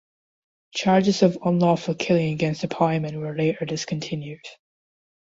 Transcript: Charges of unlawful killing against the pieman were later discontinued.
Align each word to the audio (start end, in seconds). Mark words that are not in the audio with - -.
Charges 0.73 1.21
of 1.21 1.37
unlawful 1.45 1.93
killing 1.93 2.33
against 2.33 2.61
the 2.63 2.67
pieman 2.67 3.21
were 3.21 3.35
later 3.37 3.65
discontinued. 3.65 4.43